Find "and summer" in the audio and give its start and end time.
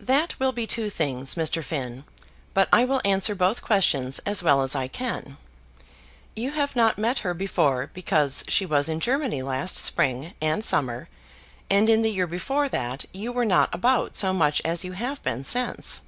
10.42-11.08